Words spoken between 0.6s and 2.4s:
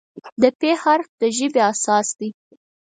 حرف د ژبې اساس دی.